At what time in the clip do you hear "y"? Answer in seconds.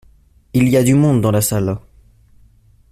0.67-0.77